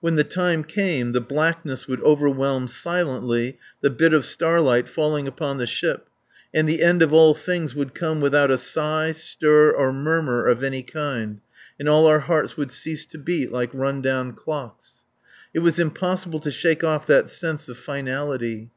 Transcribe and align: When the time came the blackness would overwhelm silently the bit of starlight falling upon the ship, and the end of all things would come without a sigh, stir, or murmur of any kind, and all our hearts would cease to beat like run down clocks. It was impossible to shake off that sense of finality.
When 0.00 0.14
the 0.14 0.22
time 0.22 0.62
came 0.62 1.10
the 1.10 1.20
blackness 1.20 1.88
would 1.88 2.00
overwhelm 2.02 2.68
silently 2.68 3.58
the 3.80 3.90
bit 3.90 4.12
of 4.14 4.24
starlight 4.24 4.86
falling 4.88 5.26
upon 5.26 5.58
the 5.58 5.66
ship, 5.66 6.06
and 6.54 6.68
the 6.68 6.84
end 6.84 7.02
of 7.02 7.12
all 7.12 7.34
things 7.34 7.74
would 7.74 7.92
come 7.92 8.20
without 8.20 8.48
a 8.52 8.58
sigh, 8.58 9.10
stir, 9.10 9.72
or 9.72 9.92
murmur 9.92 10.46
of 10.46 10.62
any 10.62 10.84
kind, 10.84 11.40
and 11.80 11.88
all 11.88 12.06
our 12.06 12.20
hearts 12.20 12.56
would 12.56 12.70
cease 12.70 13.04
to 13.06 13.18
beat 13.18 13.50
like 13.50 13.74
run 13.74 14.00
down 14.02 14.34
clocks. 14.34 15.02
It 15.52 15.58
was 15.66 15.80
impossible 15.80 16.38
to 16.38 16.52
shake 16.52 16.84
off 16.84 17.08
that 17.08 17.28
sense 17.28 17.68
of 17.68 17.76
finality. 17.76 18.70